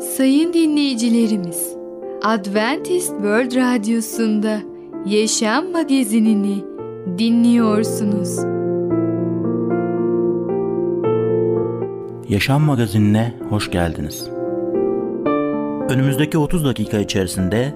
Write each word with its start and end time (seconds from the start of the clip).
Sayın 0.00 0.52
dinleyicilerimiz, 0.52 1.76
Adventist 2.22 3.08
World 3.08 3.56
Radyosu'nda 3.56 4.58
Yaşam 5.06 5.70
Magazinini 5.72 6.64
dinliyorsunuz. 7.18 8.38
Yaşam 12.28 12.62
Magazinine 12.62 13.34
hoş 13.48 13.70
geldiniz. 13.70 14.28
Önümüzdeki 15.88 16.38
30 16.38 16.64
dakika 16.64 16.98
içerisinde 16.98 17.74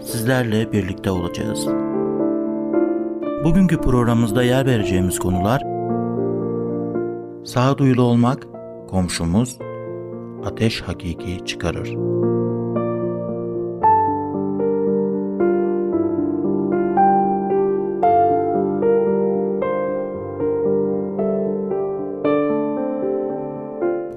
sizlerle 0.00 0.72
birlikte 0.72 1.10
olacağız. 1.10 1.66
Bugünkü 3.44 3.80
programımızda 3.80 4.42
yer 4.42 4.66
vereceğimiz 4.66 5.18
konular 5.18 5.62
Sağduyulu 7.44 8.02
olmak, 8.02 8.46
komşumuz, 8.88 9.58
ateş 10.44 10.80
hakiki 10.80 11.46
çıkarır. 11.46 11.88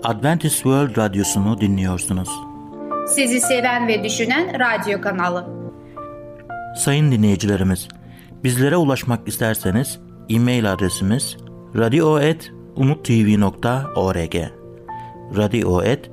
Adventist 0.03 0.55
World 0.55 0.97
Radyosu'nu 0.97 1.61
dinliyorsunuz. 1.61 2.29
Sizi 3.07 3.41
seven 3.41 3.87
ve 3.87 4.03
düşünen 4.03 4.59
radyo 4.59 5.01
kanalı. 5.01 5.47
Sayın 6.77 7.11
dinleyicilerimiz, 7.11 7.87
bizlere 8.43 8.77
ulaşmak 8.77 9.27
isterseniz 9.27 9.99
e-mail 10.29 10.73
adresimiz 10.73 11.37
radio.umutv.org 11.75 14.35
radio.umutv.org 15.37 16.12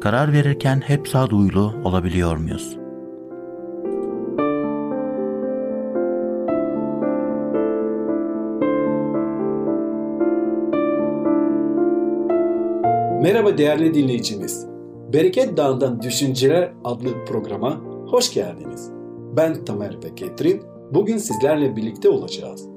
Karar 0.00 0.32
verirken 0.32 0.80
hep 0.80 1.08
sağduyulu 1.08 1.74
olabiliyor 1.84 2.36
muyuz? 2.36 2.76
Merhaba 13.22 13.58
değerli 13.58 13.94
dinleyicimiz. 13.94 14.66
Bereket 15.12 15.56
Dağı'ndan 15.56 16.02
Düşünceler 16.02 16.72
adlı 16.84 17.24
programa 17.24 17.80
hoş 18.06 18.34
geldiniz. 18.34 18.90
Ben 19.36 19.64
Tamer 19.64 20.02
Beketrin. 20.02 20.62
Bugün 20.90 21.16
sizlerle 21.16 21.76
birlikte 21.76 22.08
olacağız. 22.08 22.68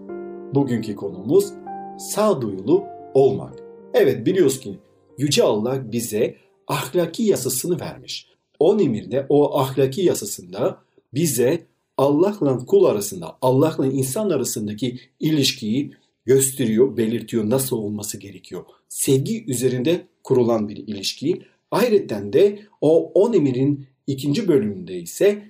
Bugünkü 0.53 0.95
konumuz 0.95 1.53
sağduyulu 1.99 2.83
olmak. 3.13 3.53
Evet 3.94 4.25
biliyoruz 4.25 4.59
ki 4.59 4.79
Yüce 5.17 5.44
Allah 5.44 5.91
bize 5.91 6.35
ahlaki 6.73 7.23
yasasını 7.23 7.79
vermiş. 7.79 8.27
O 8.59 8.79
emirde, 8.79 9.25
o 9.29 9.59
ahlaki 9.59 10.02
yasasında 10.02 10.77
bize 11.13 11.66
Allah'la 11.97 12.66
kul 12.66 12.85
arasında, 12.85 13.38
Allah'la 13.41 13.88
insan 13.88 14.29
arasındaki 14.29 14.99
ilişkiyi 15.19 15.94
gösteriyor, 16.25 16.97
belirtiyor 16.97 17.50
nasıl 17.50 17.78
olması 17.78 18.17
gerekiyor. 18.17 18.66
Sevgi 18.89 19.45
üzerinde 19.45 20.07
kurulan 20.23 20.69
bir 20.69 20.78
ilişki. 20.78 21.41
Ayrıca 21.72 22.34
de 22.34 22.59
o 22.81 23.11
on 23.11 23.34
emirin 23.34 23.88
ikinci 24.07 24.47
bölümünde 24.47 25.00
ise 25.00 25.44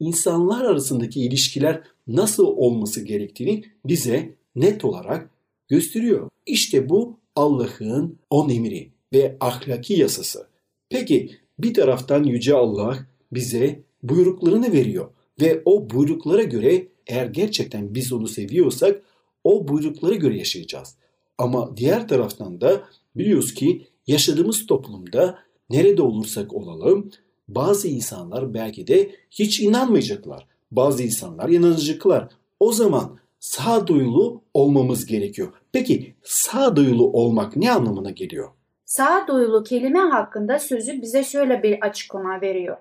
insanlar 0.00 0.64
arasındaki 0.64 1.20
ilişkiler 1.20 1.82
nasıl 2.06 2.46
olması 2.46 3.04
gerektiğini 3.04 3.64
bize 3.84 4.34
net 4.56 4.84
olarak 4.84 5.30
gösteriyor. 5.68 6.30
İşte 6.46 6.88
bu 6.88 7.18
Allah'ın 7.36 8.18
on 8.30 8.48
emri 8.48 8.90
ve 9.12 9.36
ahlaki 9.40 9.94
yasası. 9.94 10.46
Peki 10.88 11.30
bir 11.58 11.74
taraftan 11.74 12.24
Yüce 12.24 12.54
Allah 12.54 12.98
bize 13.32 13.82
buyruklarını 14.02 14.72
veriyor 14.72 15.10
ve 15.40 15.62
o 15.64 15.90
buyruklara 15.90 16.42
göre 16.42 16.88
eğer 17.06 17.26
gerçekten 17.26 17.94
biz 17.94 18.12
onu 18.12 18.28
seviyorsak 18.28 19.02
o 19.44 19.68
buyruklara 19.68 20.14
göre 20.14 20.38
yaşayacağız. 20.38 20.96
Ama 21.38 21.76
diğer 21.76 22.08
taraftan 22.08 22.60
da 22.60 22.82
biliyoruz 23.16 23.54
ki 23.54 23.86
yaşadığımız 24.06 24.66
toplumda 24.66 25.38
nerede 25.70 26.02
olursak 26.02 26.54
olalım 26.54 27.10
bazı 27.48 27.88
insanlar 27.88 28.54
belki 28.54 28.86
de 28.86 29.10
hiç 29.30 29.60
inanmayacaklar. 29.60 30.46
Bazı 30.70 31.02
insanlar 31.02 31.48
inanacaklar. 31.48 32.28
O 32.60 32.72
zaman 32.72 33.18
sağduyulu 33.40 34.42
olmamız 34.54 35.06
gerekiyor. 35.06 35.52
Peki 35.72 36.14
sağduyulu 36.22 37.12
olmak 37.12 37.56
ne 37.56 37.72
anlamına 37.72 38.10
geliyor? 38.10 38.48
Sağduyulu 38.86 39.64
kelime 39.64 39.98
hakkında 39.98 40.58
sözü 40.58 41.02
bize 41.02 41.24
şöyle 41.24 41.62
bir 41.62 41.78
açıklama 41.80 42.40
veriyor. 42.40 42.76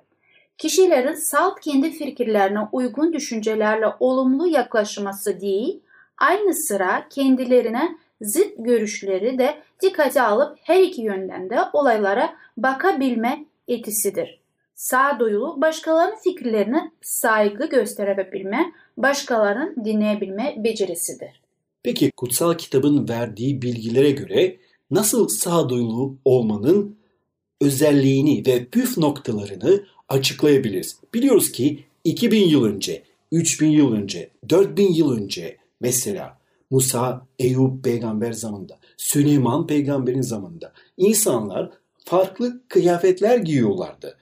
Kişilerin 0.57 1.13
salt 1.13 1.59
kendi 1.59 1.91
fikirlerine 1.91 2.59
uygun 2.71 3.13
düşüncelerle 3.13 3.85
olumlu 3.99 4.47
yaklaşması 4.47 5.41
değil, 5.41 5.79
aynı 6.17 6.53
sıra 6.53 7.07
kendilerine 7.09 7.95
zıt 8.21 8.53
görüşleri 8.57 9.37
de 9.37 9.55
dikkate 9.81 10.21
alıp 10.21 10.57
her 10.63 10.79
iki 10.79 11.01
yönden 11.01 11.49
de 11.49 11.59
olaylara 11.73 12.35
bakabilme 12.57 13.45
etisidir. 13.67 14.39
Sağduyulu 14.75 15.61
başkalarının 15.61 16.17
fikirlerine 16.23 16.91
saygı 17.01 17.65
gösterebilme, 17.65 18.71
başkalarının 18.97 19.85
dinleyebilme 19.85 20.55
becerisidir. 20.57 21.41
Peki 21.83 22.11
kutsal 22.11 22.53
kitabın 22.53 23.09
verdiği 23.09 23.61
bilgilere 23.61 24.11
göre 24.11 24.57
nasıl 24.91 25.27
sağduyulu 25.27 26.17
olmanın 26.25 26.95
özelliğini 27.61 28.43
ve 28.47 28.65
püf 28.65 28.97
noktalarını 28.97 29.83
açıklayabiliriz. 30.09 30.99
Biliyoruz 31.13 31.51
ki 31.51 31.83
2000 32.03 32.47
yıl 32.47 32.63
önce, 32.63 33.03
3000 33.31 33.69
yıl 33.69 33.93
önce, 33.93 34.29
4000 34.49 34.93
yıl 34.93 35.11
önce 35.11 35.57
mesela 35.81 36.37
Musa, 36.71 37.27
Eyüp 37.39 37.83
peygamber 37.83 38.31
zamanında, 38.31 38.79
Süleyman 38.97 39.67
peygamberin 39.67 40.21
zamanında 40.21 40.73
insanlar 40.97 41.71
farklı 42.05 42.61
kıyafetler 42.67 43.37
giyiyorlardı. 43.37 44.17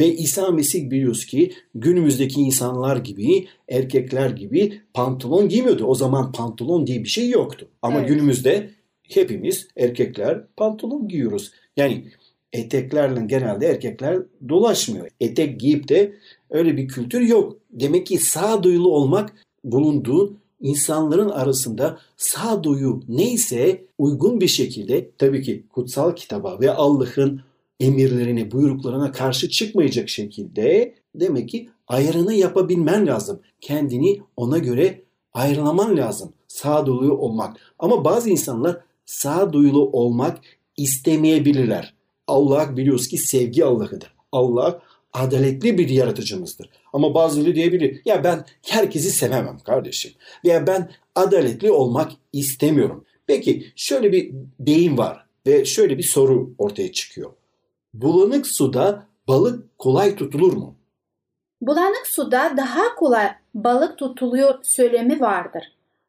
Ve 0.00 0.14
İsa 0.14 0.50
Mesih 0.50 0.90
biliyoruz 0.90 1.26
ki 1.26 1.52
günümüzdeki 1.74 2.40
insanlar 2.40 2.96
gibi, 2.96 3.48
erkekler 3.68 4.30
gibi 4.30 4.80
pantolon 4.94 5.48
giymiyordu. 5.48 5.84
O 5.84 5.94
zaman 5.94 6.32
pantolon 6.32 6.86
diye 6.86 7.04
bir 7.04 7.08
şey 7.08 7.30
yoktu. 7.30 7.68
Ama 7.82 7.98
evet. 7.98 8.08
günümüzde 8.08 8.70
hepimiz 9.08 9.68
erkekler 9.76 10.46
pantolon 10.56 11.08
giyiyoruz. 11.08 11.52
Yani 11.76 12.04
eteklerle 12.52 13.26
genelde 13.26 13.66
erkekler 13.66 14.22
dolaşmıyor. 14.48 15.08
Etek 15.20 15.60
giyip 15.60 15.88
de 15.88 16.14
öyle 16.50 16.76
bir 16.76 16.88
kültür 16.88 17.20
yok. 17.20 17.56
Demek 17.70 18.06
ki 18.06 18.18
sağduyulu 18.18 18.88
olmak 18.94 19.32
bulunduğu 19.64 20.36
insanların 20.60 21.30
arasında 21.30 21.98
sağduyu 22.16 23.02
neyse 23.08 23.84
uygun 23.98 24.40
bir 24.40 24.48
şekilde 24.48 25.10
tabii 25.18 25.42
ki 25.42 25.64
kutsal 25.68 26.16
kitaba 26.16 26.60
ve 26.60 26.70
Allah'ın 26.70 27.40
emirlerine, 27.80 28.52
buyruklarına 28.52 29.12
karşı 29.12 29.48
çıkmayacak 29.48 30.08
şekilde 30.08 30.94
demek 31.14 31.48
ki 31.48 31.68
ayrını 31.88 32.34
yapabilmen 32.34 33.06
lazım. 33.06 33.40
Kendini 33.60 34.20
ona 34.36 34.58
göre 34.58 35.02
ayrılaman 35.32 35.96
lazım. 35.96 36.32
Sağduyulu 36.48 37.12
olmak. 37.12 37.56
Ama 37.78 38.04
bazı 38.04 38.30
insanlar 38.30 38.80
sağduyulu 39.06 39.90
olmak 39.92 40.38
istemeyebilirler. 40.76 41.94
Allah 42.26 42.76
biliyoruz 42.76 43.08
ki 43.08 43.18
sevgi 43.18 43.64
Allah'ıdır. 43.64 44.14
Allah 44.32 44.82
adaletli 45.12 45.78
bir 45.78 45.88
yaratıcımızdır. 45.88 46.70
Ama 46.92 47.14
bazıları 47.14 47.54
diyebilir 47.54 48.00
ya 48.04 48.24
ben 48.24 48.44
herkesi 48.62 49.10
sevemem 49.10 49.58
kardeşim. 49.58 50.12
Veya 50.44 50.66
ben 50.66 50.90
adaletli 51.14 51.70
olmak 51.70 52.12
istemiyorum. 52.32 53.04
Peki 53.26 53.72
şöyle 53.76 54.12
bir 54.12 54.32
deyim 54.60 54.98
var 54.98 55.26
ve 55.46 55.64
şöyle 55.64 55.98
bir 55.98 56.02
soru 56.02 56.54
ortaya 56.58 56.92
çıkıyor. 56.92 57.32
Bulanık 57.94 58.46
suda 58.46 59.06
balık 59.28 59.78
kolay 59.78 60.16
tutulur 60.16 60.52
mu? 60.52 60.74
Bulanık 61.60 62.06
suda 62.06 62.54
daha 62.56 62.94
kolay 62.94 63.28
balık 63.54 63.98
tutuluyor 63.98 64.54
söylemi 64.62 65.20
vardır. 65.20 65.64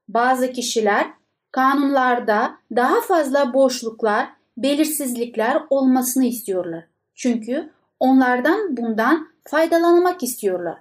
Bazı 0.10 0.52
kişiler 0.52 1.14
kanunlarda 1.56 2.58
daha 2.76 3.02
fazla 3.02 3.54
boşluklar, 3.54 4.28
belirsizlikler 4.58 5.62
olmasını 5.70 6.26
istiyorlar. 6.26 6.84
Çünkü 7.16 7.70
onlardan 8.00 8.78
bundan 8.78 9.28
faydalanmak 9.44 10.24
istiyorlar. 10.24 10.78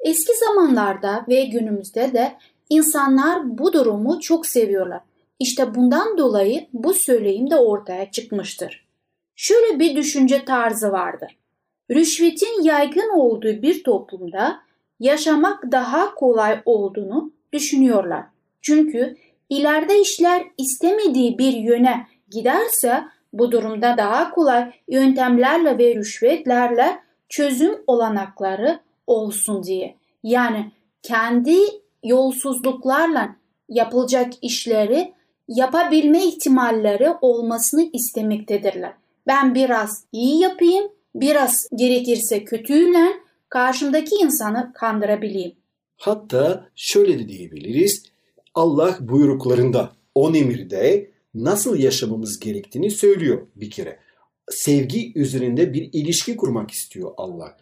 Eski 0.00 0.32
zamanlarda 0.36 1.24
ve 1.28 1.44
günümüzde 1.44 2.12
de 2.12 2.32
insanlar 2.70 3.58
bu 3.58 3.72
durumu 3.72 4.20
çok 4.20 4.46
seviyorlar. 4.46 5.00
İşte 5.38 5.74
bundan 5.74 6.18
dolayı 6.18 6.66
bu 6.72 6.94
söyleyim 6.94 7.50
de 7.50 7.56
ortaya 7.56 8.10
çıkmıştır. 8.10 8.86
Şöyle 9.36 9.78
bir 9.78 9.96
düşünce 9.96 10.44
tarzı 10.44 10.92
vardır. 10.92 11.36
Rüşvetin 11.90 12.62
yaygın 12.62 13.10
olduğu 13.18 13.62
bir 13.62 13.84
toplumda 13.84 14.60
yaşamak 15.00 15.72
daha 15.72 16.14
kolay 16.14 16.62
olduğunu 16.64 17.32
düşünüyorlar. 17.52 18.24
Çünkü 18.62 19.16
ileride 19.48 20.00
işler 20.00 20.42
istemediği 20.58 21.38
bir 21.38 21.52
yöne 21.52 22.06
giderse 22.30 23.04
bu 23.32 23.52
durumda 23.52 23.94
daha 23.96 24.30
kolay 24.30 24.72
yöntemlerle 24.88 25.78
ve 25.78 25.94
rüşvetlerle 25.94 26.98
çözüm 27.28 27.74
olanakları 27.86 28.80
olsun 29.06 29.62
diye. 29.62 29.96
Yani 30.22 30.72
kendi 31.02 31.56
yolsuzluklarla 32.04 33.36
yapılacak 33.68 34.32
işleri 34.42 35.12
yapabilme 35.48 36.24
ihtimalleri 36.24 37.10
olmasını 37.20 37.90
istemektedirler. 37.92 38.92
Ben 39.26 39.54
biraz 39.54 40.04
iyi 40.12 40.40
yapayım, 40.40 40.88
biraz 41.14 41.68
gerekirse 41.74 42.44
kötüyle 42.44 43.06
karşımdaki 43.48 44.14
insanı 44.14 44.72
kandırabileyim. 44.74 45.52
Hatta 45.96 46.68
şöyle 46.74 47.18
de 47.18 47.28
diyebiliriz. 47.28 48.13
Allah 48.54 48.98
buyruklarında, 49.00 49.92
on 50.14 50.34
emirde 50.34 51.10
nasıl 51.34 51.76
yaşamamız 51.78 52.40
gerektiğini 52.40 52.90
söylüyor 52.90 53.46
bir 53.56 53.70
kere. 53.70 53.98
Sevgi 54.50 55.12
üzerinde 55.14 55.72
bir 55.72 55.90
ilişki 55.92 56.36
kurmak 56.36 56.70
istiyor 56.70 57.10
Allah. 57.16 57.56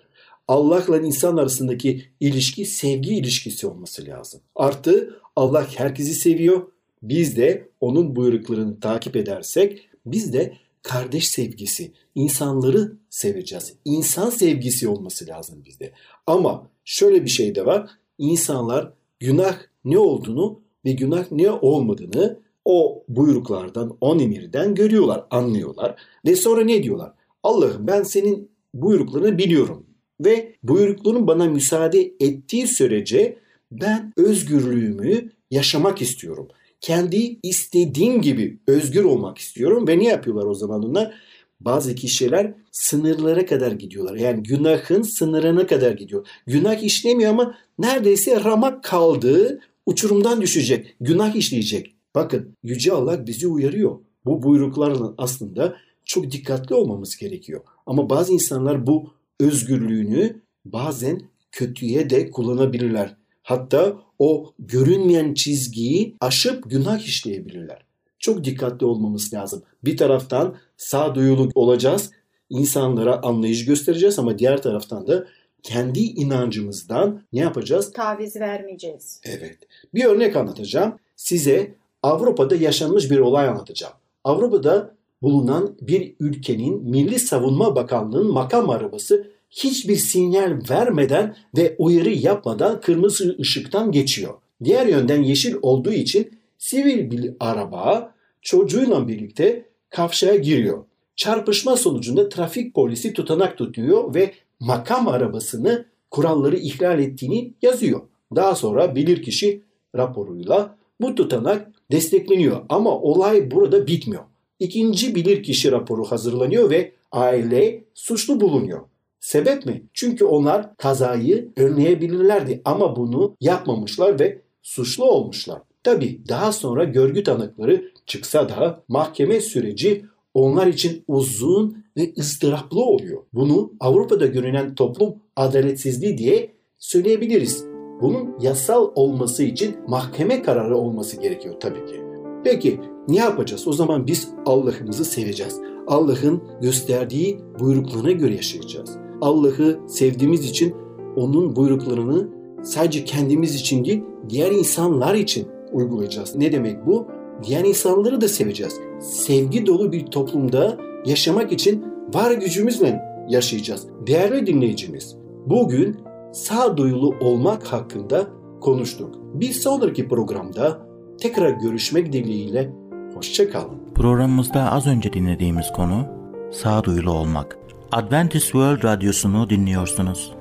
Allah'la 0.49 0.99
insan 1.01 1.37
arasındaki 1.37 2.05
ilişki 2.21 2.67
sevgi 2.67 3.15
ilişkisi 3.15 3.67
olması 3.67 4.07
lazım. 4.07 4.41
Artı 4.57 5.21
Allah 5.37 5.69
herkesi 5.77 6.15
seviyor. 6.15 6.67
Biz 7.03 7.37
de 7.37 7.69
onun 7.81 8.17
buyruklarını 8.17 8.81
takip 8.81 9.17
edersek 9.17 9.89
biz 10.07 10.33
de 10.33 10.57
kardeş 10.83 11.29
sevgisi, 11.29 11.93
insanları 12.15 12.93
seveceğiz. 13.11 13.75
İnsan 13.85 14.31
sevgisi 14.31 14.89
olması 14.89 15.27
lazım 15.27 15.63
bizde. 15.65 15.93
Ama 16.27 16.71
şöyle 16.85 17.25
bir 17.25 17.31
şey 17.31 17.55
de 17.55 17.67
var. 17.67 17.91
İnsanlar 18.19 18.93
günah 19.21 19.59
ne 19.85 19.99
olduğunu 19.99 20.61
ve 20.85 20.93
günah 20.93 21.31
ne 21.31 21.51
olmadığını 21.51 22.39
o 22.65 23.05
buyruklardan, 23.09 23.97
on 24.01 24.19
emirden 24.19 24.75
görüyorlar, 24.75 25.25
anlıyorlar. 25.31 25.97
Ve 26.27 26.37
sonra 26.37 26.65
ne 26.65 26.83
diyorlar? 26.83 27.13
Allah'ım 27.43 27.87
ben 27.87 28.03
senin 28.03 28.51
buyruklarını 28.75 29.39
biliyorum. 29.39 29.87
Ve 30.21 30.55
buyrukların 30.63 31.27
bana 31.27 31.45
müsaade 31.45 32.13
ettiği 32.21 32.67
sürece 32.67 33.39
ben 33.73 34.13
özgürlüğümü 34.17 35.31
yaşamak 35.51 36.03
istiyorum. 36.03 36.49
Kendi 36.81 37.39
istediğim 37.43 38.23
gibi 38.23 38.59
özgür 38.67 39.05
olmak 39.05 39.39
istiyorum. 39.39 39.89
Ve 39.89 39.99
ne 39.99 40.05
yapıyorlar 40.05 40.47
o 40.47 40.55
zaman 40.55 40.83
onlar? 40.83 41.15
Bazı 41.61 41.95
kişiler 41.95 42.55
sınırlara 42.73 43.47
kadar 43.47 43.73
gidiyorlar. 43.73 44.17
Yani 44.17 44.43
günahın 44.43 45.03
sınırına 45.03 45.67
kadar 45.67 45.93
gidiyor. 45.93 46.27
Günah 46.47 46.83
işlemiyor 46.83 47.31
ama 47.31 47.55
neredeyse 47.79 48.45
ramak 48.45 48.85
kaldığı 48.85 49.61
uçurumdan 49.87 50.41
düşecek. 50.41 50.97
Günah 51.01 51.35
işleyecek. 51.37 51.95
Bakın 52.15 52.57
Yüce 52.63 52.93
Allah 52.93 53.27
bizi 53.27 53.47
uyarıyor. 53.47 53.99
Bu 54.25 54.43
buyruklarla 54.43 55.15
aslında 55.19 55.77
çok 56.05 56.31
dikkatli 56.31 56.75
olmamız 56.75 57.17
gerekiyor. 57.17 57.61
Ama 57.87 58.11
bazı 58.11 58.33
insanlar 58.33 58.87
bu 58.87 59.11
özgürlüğünü 59.41 60.43
bazen 60.65 61.23
kötüye 61.53 62.11
de 62.11 62.31
kullanabilirler. 62.31 63.17
Hatta 63.43 63.97
o 64.19 64.53
görünmeyen 64.59 65.35
çizgiyi 65.35 66.17
aşıp 66.21 66.71
günah 66.71 67.01
işleyebilirler. 67.01 67.85
Çok 68.19 68.45
dikkatli 68.45 68.87
olmamız 68.87 69.35
lazım. 69.35 69.63
Bir 69.85 69.97
taraftan 69.97 70.57
sağduyulu 70.77 71.51
olacağız, 71.55 72.11
insanlara 72.51 73.23
anlayış 73.23 73.65
göstereceğiz 73.65 74.19
ama 74.19 74.39
diğer 74.39 74.63
taraftan 74.63 75.07
da 75.07 75.27
kendi 75.63 76.01
inancımızdan 76.01 77.23
ne 77.33 77.41
yapacağız? 77.41 77.93
Taviz 77.93 78.37
vermeyeceğiz. 78.37 79.21
Evet. 79.25 79.59
Bir 79.95 80.05
örnek 80.05 80.37
anlatacağım. 80.37 80.95
Size 81.17 81.75
Avrupa'da 82.03 82.57
yaşanmış 82.57 83.11
bir 83.11 83.19
olay 83.19 83.49
anlatacağım. 83.49 83.95
Avrupa'da 84.25 84.95
bulunan 85.23 85.77
bir 85.81 86.15
ülkenin 86.21 86.83
Milli 86.83 87.19
Savunma 87.19 87.77
Bakanlığı'nın 87.77 88.33
makam 88.33 88.71
arabası 88.71 89.27
hiçbir 89.51 89.97
sinyal 89.97 90.59
vermeden 90.71 91.37
ve 91.57 91.77
uyarı 91.79 92.11
yapmadan 92.11 92.81
kırmızı 92.81 93.37
ışıktan 93.41 93.93
geçiyor. 93.93 94.35
Diğer 94.65 94.87
yönden 94.87 95.23
yeşil 95.23 95.55
olduğu 95.63 95.93
için 95.93 96.31
sivil 96.59 97.11
bir 97.11 97.33
araba 97.41 98.15
çocuğuyla 98.43 99.09
birlikte 99.09 99.67
kavşaya 99.91 100.37
giriyor. 100.37 100.85
Çarpışma 101.17 101.77
sonucunda 101.77 102.29
trafik 102.29 102.75
polisi 102.75 103.13
tutanak 103.13 103.59
tutuyor 103.59 104.15
ve 104.15 104.33
makam 104.63 105.09
arabasını 105.09 105.85
kuralları 106.11 106.57
ihlal 106.57 107.01
ettiğini 107.01 107.55
yazıyor. 107.63 108.01
Daha 108.37 108.55
sonra 108.55 108.95
bilirkişi 108.95 109.63
raporuyla 109.97 110.77
bu 111.01 111.15
tutanak 111.15 111.69
destekleniyor 111.93 112.61
ama 112.69 113.01
olay 113.01 113.51
burada 113.51 113.87
bitmiyor. 113.87 114.23
İkinci 114.59 115.15
bilirkişi 115.15 115.73
raporu 115.73 116.05
hazırlanıyor 116.05 116.71
ve 116.71 116.93
aile 117.13 117.85
suçlu 117.95 118.41
bulunuyor. 118.41 118.81
Sebep 119.21 119.67
mi? 119.67 119.83
Çünkü 119.95 120.25
onlar 120.25 120.77
kazayı 120.77 121.49
önleyebilirlerdi 121.57 122.63
ama 122.65 122.97
bunu 122.97 123.37
yapmamışlar 123.41 124.21
ve 124.21 124.43
suçlu 124.63 125.05
olmuşlar. 125.05 125.63
Tabi 125.85 126.21
daha 126.29 126.53
sonra 126.53 126.85
görgü 126.85 127.23
tanıkları 127.23 127.93
çıksa 128.07 128.49
da 128.49 128.83
mahkeme 128.89 129.41
süreci 129.41 130.05
onlar 130.35 130.67
için 130.67 131.05
uzun 131.09 131.77
ve 131.97 132.13
ızdıraplı 132.19 132.81
oluyor. 132.81 133.23
Bunu 133.33 133.73
Avrupa'da 133.81 134.27
görünen 134.27 134.75
toplum 134.75 135.15
adaletsizliği 135.37 136.19
diye 136.19 136.51
söyleyebiliriz. 136.79 137.65
Bunun 138.01 138.41
yasal 138.41 138.91
olması 138.95 139.43
için 139.43 139.77
mahkeme 139.89 140.43
kararı 140.43 140.77
olması 140.77 141.21
gerekiyor 141.21 141.55
tabii 141.61 141.87
ki. 141.87 142.01
Peki 142.45 142.81
ne 143.09 143.17
yapacağız? 143.17 143.69
O 143.69 143.73
zaman 143.73 144.07
biz 144.07 144.29
Allah'ımızı 144.47 145.05
seveceğiz. 145.05 145.61
Allah'ın 145.87 146.43
gösterdiği 146.61 147.39
buyruklarına 147.61 148.11
göre 148.11 148.35
yaşayacağız. 148.35 148.97
Allah'ı 149.21 149.81
sevdiğimiz 149.89 150.51
için 150.51 150.75
onun 151.17 151.57
buyruklarını 151.57 152.29
sadece 152.63 153.05
kendimiz 153.05 153.55
için 153.55 153.85
değil, 153.85 154.03
diğer 154.29 154.51
insanlar 154.51 155.15
için 155.15 155.47
uygulayacağız. 155.73 156.37
Ne 156.37 156.53
demek 156.53 156.87
bu? 156.87 157.07
Diğer 157.43 157.65
insanları 157.65 158.21
da 158.21 158.29
seveceğiz. 158.29 158.81
Sevgi 159.03 159.67
dolu 159.67 159.93
bir 159.93 160.07
toplumda 160.07 160.77
yaşamak 161.07 161.53
için 161.53 161.85
var 162.15 162.31
gücümüzle 162.33 163.03
yaşayacağız. 163.29 163.87
Değerli 164.07 164.47
dinleyicimiz, 164.47 165.17
bugün 165.47 166.01
sağduyulu 166.33 167.15
olmak 167.21 167.65
hakkında 167.73 168.27
konuştuk. 168.61 169.15
Bir 169.35 169.53
sonraki 169.53 170.09
programda 170.09 170.79
tekrar 171.21 171.51
görüşmek 171.51 172.13
dileğiyle 172.13 172.71
hoşçakalın. 173.15 173.79
Programımızda 173.95 174.73
az 174.73 174.87
önce 174.87 175.13
dinlediğimiz 175.13 175.73
konu 175.73 176.07
sağduyulu 176.53 177.11
olmak. 177.11 177.59
Adventist 177.93 178.45
World 178.45 178.85
Radyosu'nu 178.85 179.51
dinliyorsunuz. 179.51 180.33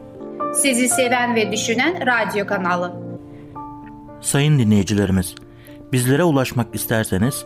Sizi 0.53 0.89
seven 0.89 1.35
ve 1.35 1.51
düşünen 1.51 1.95
radyo 2.07 2.47
kanalı. 2.47 2.93
Sayın 4.21 4.59
dinleyicilerimiz, 4.59 5.35
bizlere 5.93 6.23
ulaşmak 6.23 6.75
isterseniz 6.75 7.45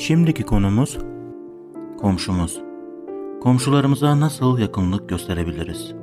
Şimdiki 0.00 0.42
konumuz 0.42 0.98
komşumuz. 2.00 2.60
Komşularımıza 3.42 4.20
nasıl 4.20 4.58
yakınlık 4.58 5.08
gösterebiliriz? 5.08 5.94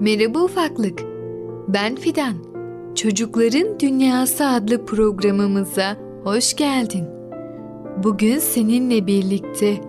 Merhaba 0.00 0.38
ufaklık. 0.38 1.02
Ben 1.68 1.94
Fidan. 1.96 2.34
Çocukların 2.94 3.80
Dünyası 3.80 4.46
adlı 4.46 4.86
programımıza 4.86 5.96
hoş 6.24 6.56
geldin. 6.56 7.04
Bugün 8.04 8.38
seninle 8.38 9.06
birlikte 9.06 9.80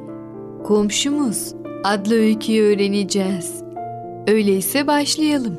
Komşumuz 0.64 1.54
adlı 1.84 2.16
öyküyü 2.16 2.64
öğreneceğiz. 2.64 3.64
Öyleyse 4.28 4.88
başlayalım. 4.88 5.58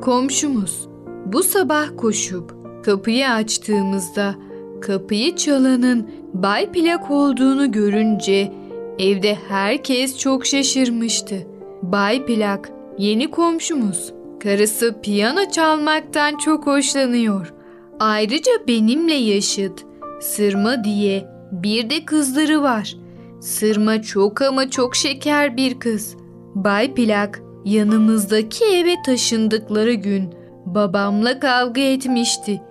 Komşumuz 0.00 0.88
bu 1.26 1.42
sabah 1.42 1.86
koşup 1.96 2.54
kapıyı 2.84 3.30
açtığımızda 3.30 4.34
kapıyı 4.82 5.36
çalanın 5.36 6.10
Bay 6.32 6.72
Plak 6.72 7.10
olduğunu 7.10 7.72
görünce 7.72 8.52
evde 8.98 9.38
herkes 9.48 10.18
çok 10.18 10.46
şaşırmıştı. 10.46 11.36
Bay 11.82 12.26
Plak 12.26 12.70
yeni 12.98 13.30
komşumuz. 13.30 14.12
Karısı 14.42 14.94
piyano 15.02 15.50
çalmaktan 15.52 16.36
çok 16.36 16.66
hoşlanıyor. 16.66 17.54
Ayrıca 18.00 18.52
benimle 18.68 19.14
yaşıt 19.14 19.84
Sırma 20.20 20.84
diye 20.84 21.24
bir 21.52 21.90
de 21.90 22.04
kızları 22.04 22.62
var. 22.62 22.96
Sırma 23.40 24.02
çok 24.02 24.42
ama 24.42 24.70
çok 24.70 24.96
şeker 24.96 25.56
bir 25.56 25.80
kız. 25.80 26.16
Bay 26.54 26.94
Plak 26.94 27.42
yanımızdaki 27.64 28.64
eve 28.64 28.94
taşındıkları 29.06 29.92
gün 29.92 30.34
babamla 30.66 31.40
kavga 31.40 31.80
etmişti. 31.80 32.62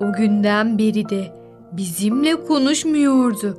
O 0.00 0.12
günden 0.12 0.78
beri 0.78 1.08
de 1.08 1.39
bizimle 1.72 2.44
konuşmuyordu. 2.44 3.58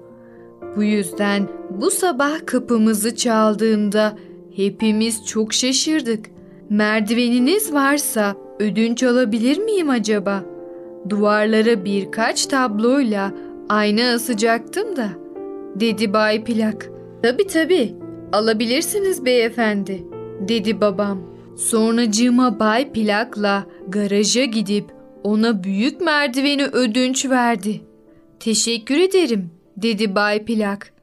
Bu 0.75 0.83
yüzden 0.83 1.47
bu 1.69 1.91
sabah 1.91 2.45
kapımızı 2.45 3.15
çaldığında 3.15 4.17
hepimiz 4.55 5.25
çok 5.25 5.53
şaşırdık. 5.53 6.25
Merdiveniniz 6.69 7.73
varsa 7.73 8.35
ödünç 8.59 9.03
alabilir 9.03 9.57
miyim 9.57 9.89
acaba? 9.89 10.43
Duvarlara 11.09 11.85
birkaç 11.85 12.45
tabloyla 12.45 13.33
ayna 13.69 14.13
asacaktım 14.13 14.95
da, 14.95 15.09
dedi 15.75 16.13
Bay 16.13 16.43
Plak. 16.43 16.89
Tabi 17.23 17.47
tabi, 17.47 17.95
alabilirsiniz 18.31 19.25
beyefendi, 19.25 20.03
dedi 20.47 20.81
babam. 20.81 21.21
Sonracığıma 21.57 22.59
Bay 22.59 22.91
Plak'la 22.91 23.65
garaja 23.87 24.43
gidip 24.43 24.85
ona 25.23 25.63
büyük 25.63 26.01
merdiveni 26.01 26.65
ödünç 26.65 27.29
verdi. 27.29 27.81
Teşekkür 28.41 28.97
ederim, 28.97 29.51
dedi 29.77 30.15
Bay 30.15 30.45
Plak. 30.45 30.93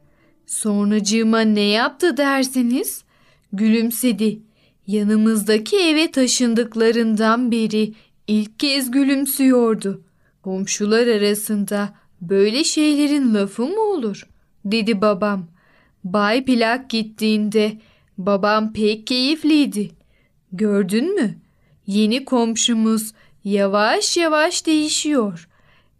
Sonracığıma 0.47 1.41
ne 1.41 1.61
yaptı 1.61 2.17
dersiniz? 2.17 3.05
Gülümsedi. 3.53 4.39
Yanımızdaki 4.87 5.77
eve 5.77 6.11
taşındıklarından 6.11 7.53
beri 7.53 7.93
ilk 8.27 8.59
kez 8.59 8.91
gülümsüyordu. 8.91 10.03
Komşular 10.43 11.07
arasında 11.07 11.95
böyle 12.21 12.65
şeylerin 12.65 13.35
lafı 13.35 13.63
mı 13.63 13.81
olur? 13.81 14.29
dedi 14.65 15.01
babam. 15.01 15.47
Bay 16.05 16.45
Plak 16.45 16.91
gittiğinde 16.91 17.79
babam 18.19 18.73
pek 18.73 19.07
keyifliydi. 19.07 19.91
Gördün 20.53 21.15
mü? 21.15 21.39
Yeni 21.87 22.25
komşumuz 22.25 23.13
yavaş 23.45 24.17
yavaş 24.17 24.67
değişiyor. 24.67 25.48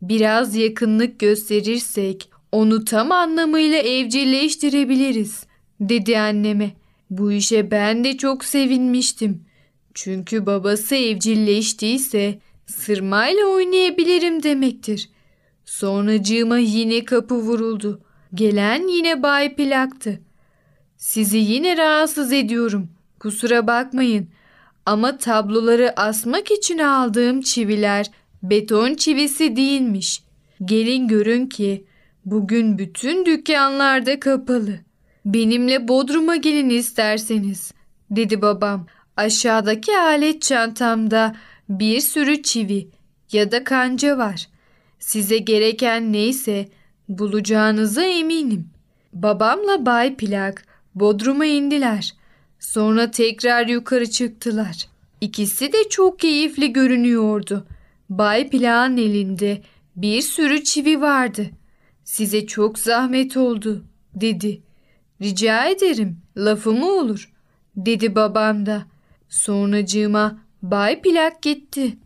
Biraz 0.03 0.57
yakınlık 0.57 1.19
gösterirsek 1.19 2.31
onu 2.53 2.85
tam 2.85 3.13
anlamıyla 3.13 3.79
evcilleştirebiliriz, 3.79 5.47
dedi 5.81 6.19
anneme. 6.19 6.71
Bu 7.11 7.33
işe 7.33 7.71
ben 7.71 8.05
de 8.05 8.17
çok 8.17 8.45
sevinmiştim. 8.45 9.45
Çünkü 9.95 10.47
babası 10.47 10.95
evcilleştiyse 10.95 12.39
sırmayla 12.67 13.47
oynayabilirim 13.47 14.43
demektir. 14.43 15.11
Sonracığıma 15.65 16.59
yine 16.59 17.05
kapı 17.05 17.35
vuruldu. 17.35 18.01
Gelen 18.35 18.89
yine 18.89 19.23
Bay 19.23 19.55
Plak'tı. 19.55 20.21
Sizi 20.97 21.39
yine 21.39 21.77
rahatsız 21.77 22.33
ediyorum. 22.33 22.89
Kusura 23.21 23.67
bakmayın. 23.67 24.29
Ama 24.87 25.19
tabloları 25.19 26.01
asmak 26.01 26.51
için 26.51 26.79
aldığım 26.79 27.41
çiviler 27.41 28.11
beton 28.43 28.95
çivisi 28.95 29.57
değilmiş. 29.57 30.23
Gelin 30.65 31.09
görün 31.09 31.47
ki 31.47 31.85
bugün 32.25 32.79
bütün 32.79 33.27
dükkanlarda 33.27 34.21
kapalı. 34.21 34.81
Benimle 35.25 35.89
Bodrum'a 35.89 36.37
gelin 36.37 36.71
isterseniz, 36.71 37.73
dedi 38.11 38.43
babam. 38.43 38.87
Aşağıdaki 39.17 39.99
alet 39.99 40.43
çantamda 40.43 41.37
bir 41.69 42.01
sürü 42.01 42.43
çivi 42.43 42.89
ya 43.33 43.53
da 43.53 43.65
kanca 43.65 44.19
var. 44.19 44.49
Size 44.99 45.39
gereken 45.39 46.13
neyse 46.13 46.69
bulacağınıza 47.09 48.03
eminim. 48.03 48.69
Babamla 49.13 49.87
Bay 49.87 50.17
Plak 50.17 50.65
Bodrum'a 50.95 51.47
indiler. 51.47 52.15
Sonra 52.61 53.11
tekrar 53.11 53.67
yukarı 53.67 54.11
çıktılar. 54.11 54.89
İkisi 55.21 55.73
de 55.73 55.89
çok 55.89 56.19
keyifli 56.19 56.73
görünüyordu. 56.73 57.67
Bay 58.09 58.51
Plak'ın 58.51 58.97
elinde 58.97 59.63
bir 59.97 60.23
sürü 60.23 60.65
çivi 60.65 61.01
vardı. 61.01 61.51
Size 62.05 62.47
çok 62.47 62.79
zahmet 62.79 63.37
oldu, 63.37 63.85
dedi. 64.15 64.63
Rica 65.23 65.69
ederim, 65.69 66.21
lafı 66.37 66.73
mı 66.73 66.87
olur, 66.87 67.33
dedi 67.77 68.15
babam 68.15 68.67
da. 68.67 68.87
Sonracığıma 69.29 70.39
Bay 70.63 71.03
Plak 71.03 71.43
gitti. 71.43 71.97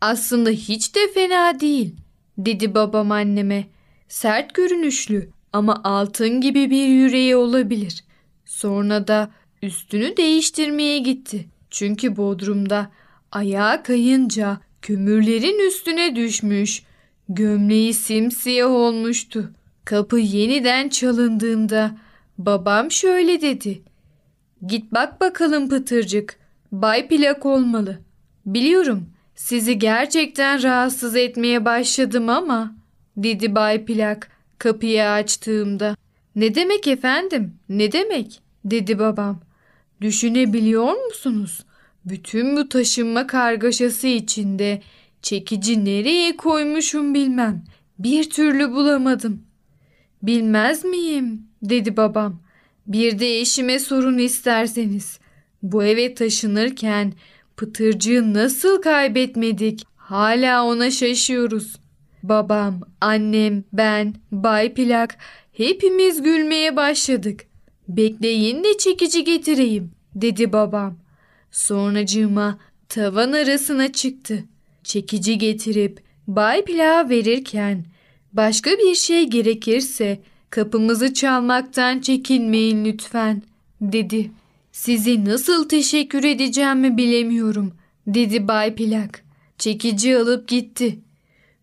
Aslında 0.00 0.50
hiç 0.50 0.94
de 0.94 1.00
fena 1.14 1.60
değil, 1.60 1.96
dedi 2.38 2.74
babam 2.74 3.10
anneme. 3.10 3.66
Sert 4.08 4.54
görünüşlü 4.54 5.30
ama 5.52 5.80
altın 5.84 6.40
gibi 6.40 6.70
bir 6.70 6.86
yüreği 6.86 7.36
olabilir. 7.36 8.04
Sonra 8.44 9.08
da 9.08 9.30
üstünü 9.62 10.16
değiştirmeye 10.16 10.98
gitti. 10.98 11.48
Çünkü 11.70 12.16
Bodrum'da 12.16 12.90
ayağa 13.32 13.82
kayınca 13.82 14.60
kömürlerin 14.82 15.68
üstüne 15.68 16.16
düşmüş. 16.16 16.82
Gömleği 17.28 17.94
simsiyah 17.94 18.70
olmuştu. 18.70 19.52
Kapı 19.84 20.18
yeniden 20.18 20.88
çalındığında 20.88 21.96
babam 22.38 22.90
şöyle 22.90 23.40
dedi. 23.40 23.82
Git 24.66 24.92
bak 24.92 25.20
bakalım 25.20 25.68
Pıtırcık. 25.68 26.36
Bay 26.72 27.08
Plak 27.08 27.46
olmalı. 27.46 27.98
Biliyorum 28.46 29.06
sizi 29.34 29.78
gerçekten 29.78 30.62
rahatsız 30.62 31.16
etmeye 31.16 31.64
başladım 31.64 32.28
ama 32.28 32.74
dedi 33.16 33.54
Bay 33.54 33.84
Plak 33.84 34.30
kapıyı 34.58 35.08
açtığımda. 35.08 35.96
Ne 36.36 36.54
demek 36.54 36.86
efendim? 36.86 37.54
Ne 37.68 37.92
demek? 37.92 38.40
dedi 38.64 38.98
babam. 38.98 39.40
Düşünebiliyor 40.00 41.04
musunuz? 41.06 41.64
Bütün 42.10 42.56
bu 42.56 42.68
taşınma 42.68 43.26
kargaşası 43.26 44.06
içinde 44.06 44.82
çekici 45.22 45.84
nereye 45.84 46.36
koymuşum 46.36 47.14
bilmem. 47.14 47.64
Bir 47.98 48.30
türlü 48.30 48.72
bulamadım. 48.72 49.42
Bilmez 50.22 50.84
miyim? 50.84 51.42
dedi 51.62 51.96
babam. 51.96 52.42
Bir 52.86 53.18
de 53.18 53.38
eşime 53.40 53.78
sorun 53.78 54.18
isterseniz. 54.18 55.18
Bu 55.62 55.84
eve 55.84 56.14
taşınırken 56.14 57.12
pıtırcığı 57.56 58.34
nasıl 58.34 58.82
kaybetmedik? 58.82 59.82
Hala 59.96 60.64
ona 60.64 60.90
şaşıyoruz. 60.90 61.76
Babam, 62.22 62.80
annem, 63.00 63.64
ben, 63.72 64.14
Bay 64.32 64.74
Plak 64.74 65.16
hepimiz 65.52 66.22
gülmeye 66.22 66.76
başladık. 66.76 67.44
Bekleyin 67.88 68.64
de 68.64 68.78
çekici 68.78 69.24
getireyim 69.24 69.90
dedi 70.14 70.52
babam. 70.52 71.09
Sonracığıma 71.50 72.58
tavan 72.88 73.32
arasına 73.32 73.92
çıktı. 73.92 74.44
Çekici 74.84 75.38
getirip 75.38 76.00
Bay 76.26 76.64
Plak'a 76.64 77.08
verirken 77.08 77.84
başka 78.32 78.70
bir 78.70 78.94
şey 78.94 79.30
gerekirse 79.30 80.20
kapımızı 80.50 81.14
çalmaktan 81.14 82.00
çekinmeyin 82.00 82.84
lütfen 82.84 83.42
dedi. 83.80 84.30
Sizi 84.72 85.24
nasıl 85.24 85.68
teşekkür 85.68 86.24
edeceğimi 86.24 86.96
bilemiyorum 86.96 87.72
dedi 88.06 88.48
Bay 88.48 88.74
Plak. 88.74 89.24
Çekici 89.58 90.18
alıp 90.18 90.48
gitti. 90.48 90.98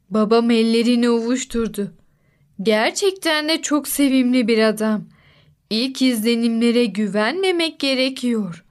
Babam 0.10 0.52
ellerini 0.52 1.10
ovuşturdu. 1.10 1.92
Gerçekten 2.64 3.50
de 3.50 3.62
çok 3.62 3.88
sevimli 3.88 4.48
bir 4.48 4.58
adam. 4.58 5.06
İlk 5.70 6.02
izlenimlere 6.02 6.86
güvenmemek 6.86 7.80
gerekiyor. 7.80 8.64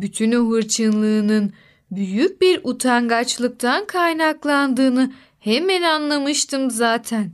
Bütün 0.00 0.32
o 0.32 0.50
hırçınlığının 0.50 1.52
büyük 1.90 2.40
bir 2.40 2.60
utangaçlıktan 2.64 3.86
kaynaklandığını 3.86 5.12
hemen 5.38 5.82
anlamıştım 5.82 6.70
zaten. 6.70 7.32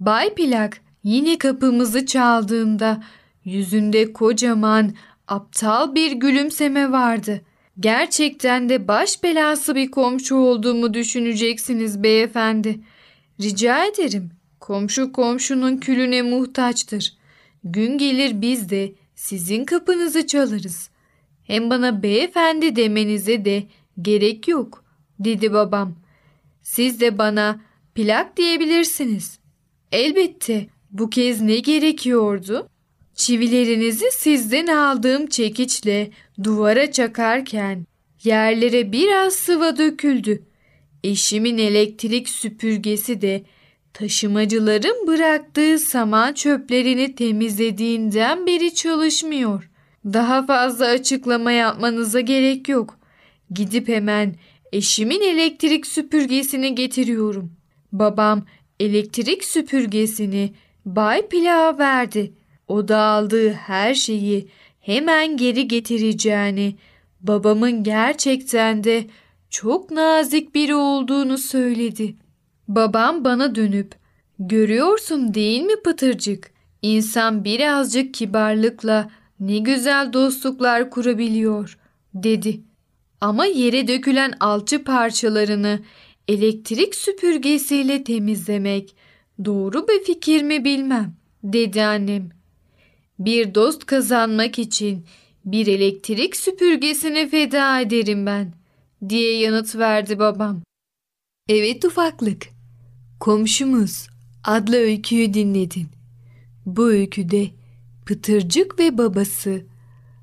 Bay 0.00 0.34
Plak 0.34 0.80
yine 1.04 1.38
kapımızı 1.38 2.06
çaldığında 2.06 3.02
yüzünde 3.44 4.12
kocaman 4.12 4.94
aptal 5.28 5.94
bir 5.94 6.12
gülümseme 6.12 6.92
vardı. 6.92 7.40
Gerçekten 7.80 8.68
de 8.68 8.88
baş 8.88 9.22
belası 9.22 9.74
bir 9.74 9.90
komşu 9.90 10.36
olduğumu 10.36 10.94
düşüneceksiniz 10.94 12.02
beyefendi. 12.02 12.80
Rica 13.40 13.86
ederim. 13.86 14.30
Komşu 14.60 15.12
komşunun 15.12 15.76
külüne 15.76 16.22
muhtaçtır. 16.22 17.16
Gün 17.64 17.98
gelir 17.98 18.40
biz 18.40 18.70
de 18.70 18.92
sizin 19.14 19.64
kapınızı 19.64 20.26
çalarız. 20.26 20.91
Hem 21.44 21.70
bana 21.70 22.02
beyefendi 22.02 22.76
demenize 22.76 23.44
de 23.44 23.62
gerek 24.02 24.48
yok, 24.48 24.84
dedi 25.18 25.52
babam. 25.52 25.94
Siz 26.62 27.00
de 27.00 27.18
bana 27.18 27.60
plak 27.94 28.36
diyebilirsiniz. 28.36 29.38
Elbette 29.92 30.66
bu 30.90 31.10
kez 31.10 31.40
ne 31.40 31.58
gerekiyordu? 31.58 32.68
Çivilerinizi 33.14 34.06
sizden 34.12 34.66
aldığım 34.66 35.26
çekiçle 35.26 36.10
duvara 36.44 36.92
çakarken 36.92 37.86
yerlere 38.24 38.92
biraz 38.92 39.34
sıva 39.34 39.76
döküldü. 39.78 40.42
Eşimin 41.04 41.58
elektrik 41.58 42.28
süpürgesi 42.28 43.20
de 43.20 43.42
taşımacıların 43.92 45.06
bıraktığı 45.06 45.78
saman 45.78 46.32
çöplerini 46.32 47.14
temizlediğinden 47.14 48.46
beri 48.46 48.74
çalışmıyor. 48.74 49.70
Daha 50.04 50.46
fazla 50.46 50.86
açıklama 50.86 51.52
yapmanıza 51.52 52.20
gerek 52.20 52.68
yok. 52.68 52.98
Gidip 53.50 53.88
hemen 53.88 54.34
eşimin 54.72 55.20
elektrik 55.20 55.86
süpürgesini 55.86 56.74
getiriyorum. 56.74 57.52
Babam 57.92 58.44
elektrik 58.80 59.44
süpürgesini 59.44 60.54
Bay 60.86 61.28
Pilav'a 61.28 61.78
verdi. 61.78 62.32
O 62.68 62.88
da 62.88 62.98
aldığı 62.98 63.52
her 63.52 63.94
şeyi 63.94 64.48
hemen 64.80 65.36
geri 65.36 65.68
getireceğini, 65.68 66.76
babamın 67.20 67.82
gerçekten 67.82 68.84
de 68.84 69.06
çok 69.50 69.90
nazik 69.90 70.54
biri 70.54 70.74
olduğunu 70.74 71.38
söyledi. 71.38 72.16
Babam 72.68 73.24
bana 73.24 73.54
dönüp, 73.54 73.94
görüyorsun 74.38 75.34
değil 75.34 75.62
mi 75.62 75.82
Pıtırcık? 75.84 76.50
İnsan 76.82 77.44
birazcık 77.44 78.14
kibarlıkla 78.14 79.10
ne 79.42 79.58
güzel 79.58 80.12
dostluklar 80.12 80.90
kurabiliyor, 80.90 81.78
dedi. 82.14 82.60
Ama 83.20 83.46
yere 83.46 83.88
dökülen 83.88 84.32
alçı 84.40 84.84
parçalarını 84.84 85.80
elektrik 86.28 86.94
süpürgesiyle 86.94 88.04
temizlemek 88.04 88.94
doğru 89.44 89.88
bir 89.88 90.04
fikir 90.04 90.42
mi 90.42 90.64
bilmem, 90.64 91.14
dedi 91.42 91.82
annem. 91.82 92.30
Bir 93.18 93.54
dost 93.54 93.86
kazanmak 93.86 94.58
için 94.58 95.04
bir 95.44 95.66
elektrik 95.66 96.36
süpürgesini 96.36 97.28
feda 97.28 97.80
ederim 97.80 98.26
ben, 98.26 98.52
diye 99.08 99.38
yanıt 99.38 99.76
verdi 99.76 100.18
babam. 100.18 100.62
Evet 101.48 101.84
ufaklık, 101.84 102.48
komşumuz 103.20 104.08
adlı 104.44 104.76
öyküyü 104.76 105.34
dinledin. 105.34 105.86
Bu 106.66 106.88
öyküde 106.88 107.61
Pıtırcık 108.06 108.78
ve 108.78 108.98
babası 108.98 109.62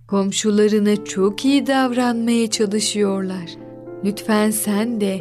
komşularına 0.07 1.05
çok 1.05 1.45
iyi 1.45 1.67
davranmaya 1.67 2.49
çalışıyorlar. 2.49 3.49
Lütfen 4.05 4.49
sen 4.49 5.01
de 5.01 5.19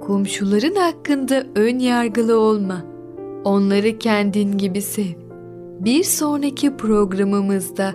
komşuların 0.00 0.74
hakkında 0.74 1.46
ön 1.54 1.78
yargılı 1.78 2.38
olma. 2.38 2.84
Onları 3.44 3.98
kendin 3.98 4.58
gibi 4.58 4.82
sev. 4.82 5.14
Bir 5.80 6.04
sonraki 6.04 6.76
programımızda 6.76 7.94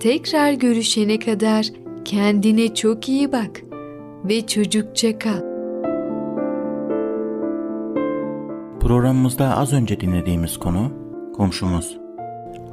tekrar 0.00 0.52
görüşene 0.52 1.18
kadar 1.18 1.66
kendine 2.04 2.74
çok 2.74 3.08
iyi 3.08 3.32
bak 3.32 3.60
ve 4.24 4.46
çocukça 4.46 5.18
kal. 5.18 5.40
Programımızda 8.80 9.56
az 9.56 9.72
önce 9.72 10.00
dinlediğimiz 10.00 10.56
konu 10.56 10.92
komşumuz. 11.36 11.99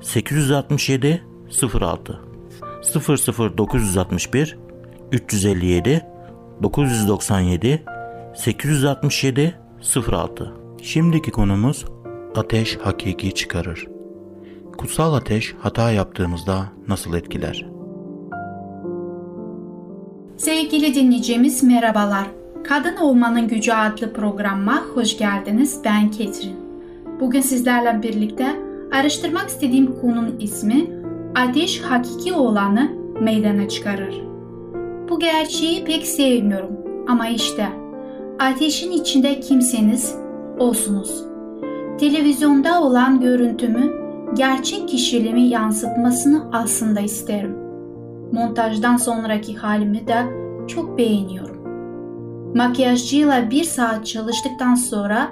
867 0.00 1.24
06 1.80 2.20
00961 3.58 4.58
357 5.12 6.06
997 6.62 7.84
867 8.34 9.54
06 10.08 10.52
Şimdiki 10.82 11.30
konumuz 11.30 11.84
ateş 12.36 12.78
hakiki 12.78 13.34
çıkarır. 13.34 13.86
Kutsal 14.78 15.14
ateş 15.14 15.54
hata 15.60 15.90
yaptığımızda 15.90 16.66
nasıl 16.88 17.14
etkiler? 17.14 17.66
Sevgili 20.36 20.94
dinleyicimiz 20.94 21.62
merhabalar. 21.62 22.26
Kadın 22.64 22.96
Olmanın 22.96 23.48
Gücü 23.48 23.72
adlı 23.72 24.12
programıma 24.12 24.82
hoş 24.94 25.18
geldiniz. 25.18 25.80
Ben 25.84 26.10
Ketrin. 26.10 26.56
Bugün 27.20 27.40
sizlerle 27.40 28.02
birlikte 28.02 28.69
araştırmak 28.92 29.48
istediğim 29.48 30.00
konunun 30.00 30.36
ismi 30.38 31.00
Ateş 31.34 31.82
hakiki 31.82 32.32
olanı 32.32 32.90
meydana 33.20 33.68
çıkarır. 33.68 34.22
Bu 35.08 35.18
gerçeği 35.18 35.84
pek 35.84 36.06
sevmiyorum 36.06 36.72
ama 37.08 37.28
işte 37.28 37.66
ateşin 38.38 38.92
içinde 38.92 39.40
kimseniz 39.40 40.14
olsunuz. 40.58 41.24
Televizyonda 41.98 42.82
olan 42.82 43.20
görüntümü 43.20 43.92
gerçek 44.34 44.88
kişiliğimi 44.88 45.42
yansıtmasını 45.42 46.42
aslında 46.52 47.00
isterim. 47.00 47.56
Montajdan 48.32 48.96
sonraki 48.96 49.56
halimi 49.56 50.06
de 50.06 50.24
çok 50.68 50.98
beğeniyorum. 50.98 51.60
Makyajcıyla 52.54 53.50
bir 53.50 53.64
saat 53.64 54.06
çalıştıktan 54.06 54.74
sonra 54.74 55.28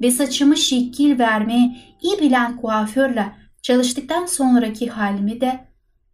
ve 0.00 0.10
saçımı 0.10 0.56
şekil 0.56 1.18
vermeyi 1.18 1.76
iyi 2.02 2.20
bilen 2.20 2.56
kuaförle 2.56 3.32
çalıştıktan 3.62 4.26
sonraki 4.26 4.88
halimi 4.88 5.40
de 5.40 5.60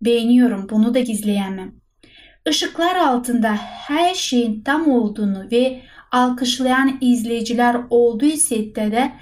beğeniyorum. 0.02 0.68
Bunu 0.70 0.94
da 0.94 1.00
gizleyemem. 1.00 1.72
Işıklar 2.48 2.96
altında 2.96 3.54
her 3.56 4.14
şeyin 4.14 4.62
tam 4.62 4.88
olduğunu 4.88 5.46
ve 5.52 5.82
alkışlayan 6.12 6.98
izleyiciler 7.00 7.76
olduğu 7.90 8.30
sette 8.30 8.92
de 8.92 9.12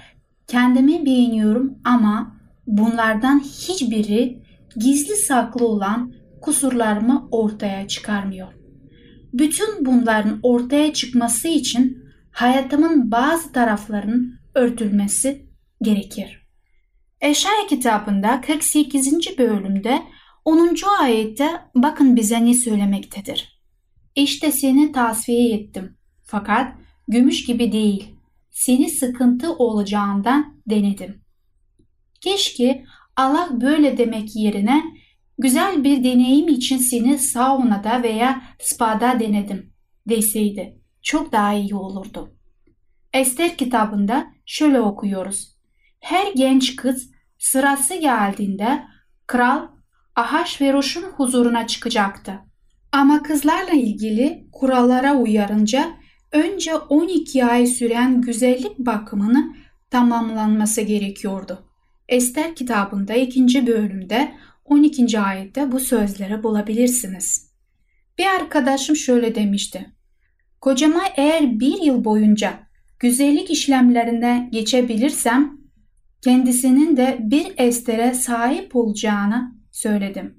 kendimi 0.47 1.05
beğeniyorum 1.05 1.77
ama 1.83 2.35
bunlardan 2.67 3.39
hiçbiri 3.39 4.43
gizli 4.77 5.15
saklı 5.15 5.67
olan 5.67 6.13
kusurlarımı 6.41 7.27
ortaya 7.31 7.87
çıkarmıyor. 7.87 8.47
Bütün 9.33 9.85
bunların 9.85 10.39
ortaya 10.43 10.93
çıkması 10.93 11.47
için 11.47 12.03
hayatımın 12.31 13.11
bazı 13.11 13.51
taraflarının 13.51 14.39
örtülmesi 14.55 15.49
gerekir. 15.81 16.47
Eşaya 17.21 17.67
kitabında 17.69 18.41
48. 18.41 19.37
bölümde 19.37 20.01
10. 20.45 20.75
ayette 20.99 21.49
bakın 21.75 22.15
bize 22.15 22.45
ne 22.45 22.53
söylemektedir. 22.53 23.61
İşte 24.15 24.51
seni 24.51 24.91
tasfiye 24.91 25.55
ettim. 25.55 25.97
Fakat 26.23 26.75
gümüş 27.07 27.45
gibi 27.45 27.71
değil. 27.71 28.15
Seni 28.51 28.89
sıkıntı 28.89 29.53
olacağından 29.53 30.61
denedim. 30.67 31.21
Keşke 32.21 32.85
Allah 33.15 33.49
böyle 33.61 33.97
demek 33.97 34.35
yerine 34.35 34.83
güzel 35.37 35.83
bir 35.83 36.03
deneyim 36.03 36.47
için 36.47 36.77
seni 36.77 37.19
saunada 37.19 38.03
veya 38.03 38.41
spa'da 38.59 39.19
denedim 39.19 39.73
deseydi 40.09 40.79
çok 41.01 41.31
daha 41.31 41.53
iyi 41.53 41.75
olurdu. 41.75 42.35
Ester 43.15 43.57
kitabında 43.57 44.27
şöyle 44.45 44.79
okuyoruz. 44.79 45.55
Her 45.99 46.33
genç 46.33 46.75
kız 46.75 47.11
sırası 47.39 47.95
geldiğinde 47.95 48.83
kral 49.27 49.67
Ahasveros'un 50.15 51.03
huzuruna 51.03 51.67
çıkacaktı. 51.67 52.39
Ama 52.91 53.23
kızlarla 53.23 53.71
ilgili 53.71 54.47
kurallara 54.51 55.15
uyarınca 55.15 55.91
önce 56.31 56.75
12 56.75 57.45
ay 57.45 57.67
süren 57.67 58.21
güzellik 58.21 58.79
bakımını 58.79 59.55
tamamlanması 59.89 60.81
gerekiyordu. 60.81 61.65
Ester 62.09 62.55
kitabında 62.55 63.13
2. 63.13 63.67
bölümde 63.67 64.31
12. 64.65 65.19
ayette 65.19 65.71
bu 65.71 65.79
sözleri 65.79 66.43
bulabilirsiniz. 66.43 67.51
Bir 68.17 68.25
arkadaşım 68.25 68.95
şöyle 68.95 69.35
demişti. 69.35 69.91
Kocama 70.61 71.01
eğer 71.15 71.59
bir 71.59 71.81
yıl 71.81 72.05
boyunca 72.05 72.64
güzellik 73.05 73.51
işlemlerine 73.51 74.49
geçebilirsem 74.51 75.57
kendisinin 76.21 76.97
de 76.97 77.17
bir 77.19 77.53
estere 77.57 78.13
sahip 78.13 78.75
olacağını 78.75 79.55
söyledim. 79.71 80.37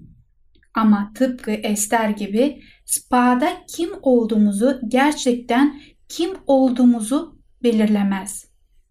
Ama 0.74 1.12
tıpkı 1.14 1.50
Ester 1.50 2.11
gibi 2.11 2.62
spada 2.85 3.48
kim 3.76 3.90
olduğumuzu 4.02 4.81
gerçekten 4.88 5.81
kim 6.09 6.31
olduğumuzu 6.46 7.40
belirlemez. 7.62 8.50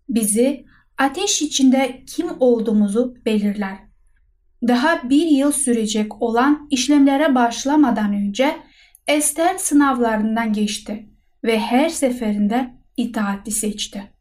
Bizi 0.09 0.65
ateş 0.97 1.41
içinde 1.41 2.03
kim 2.07 2.27
olduğumuzu 2.39 3.15
belirler. 3.25 3.77
Daha 4.67 5.09
bir 5.09 5.27
yıl 5.27 5.51
sürecek 5.51 6.21
olan 6.21 6.67
işlemlere 6.71 7.35
başlamadan 7.35 8.13
önce 8.13 8.55
Ester 9.07 9.57
sınavlarından 9.57 10.53
geçti 10.53 11.09
ve 11.43 11.59
her 11.59 11.89
seferinde 11.89 12.84
itaati 12.97 13.51
seçti. 13.51 14.11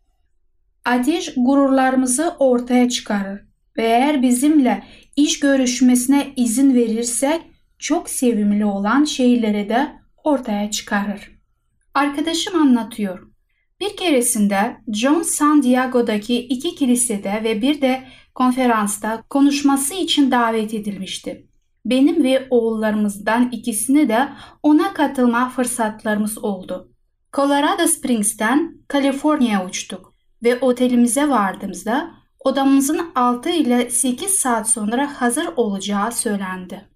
Ateş 0.85 1.33
gururlarımızı 1.37 2.37
ortaya 2.39 2.89
çıkarır 2.89 3.41
ve 3.77 3.83
eğer 3.83 4.23
bizimle 4.23 4.85
iş 5.17 5.41
görüşmesine 5.41 6.33
izin 6.37 6.75
verirsek 6.75 7.43
çok 7.79 8.11
sevimli 8.11 8.65
olan 8.65 9.05
şeyleri 9.05 9.69
de 9.69 9.93
ortaya 10.25 10.71
çıkarır. 10.71 11.31
Arkadaşım 11.95 12.63
anlatıyor. 12.63 13.29
Bir 13.81 13.97
keresinde 13.97 14.77
John 14.93 15.23
San 15.23 15.63
Diego'daki 15.63 16.39
iki 16.39 16.75
kilisede 16.75 17.41
ve 17.45 17.63
bir 17.63 17.81
de 17.81 18.05
konferansta 18.35 19.23
konuşması 19.31 19.95
için 19.95 20.31
davet 20.31 20.75
edilmişti. 20.75 21.47
Benim 21.85 22.25
ve 22.25 22.47
oğullarımızdan 22.51 23.51
ikisini 23.51 24.09
de 24.09 24.29
ona 24.63 24.95
katılma 24.95 25.49
fırsatlarımız 25.49 26.39
oldu. 26.39 26.94
Colorado 27.35 27.87
Springs'ten 27.87 28.77
Kaliforniya 28.89 29.67
uçtuk 29.67 30.15
ve 30.43 30.59
otelimize 30.61 31.29
vardığımızda 31.29 32.15
odamızın 32.41 33.01
6 33.15 33.51
ile 33.51 33.91
8 33.91 34.31
saat 34.31 34.71
sonra 34.71 35.21
hazır 35.21 35.47
olacağı 35.57 36.13
söylendi. 36.13 36.89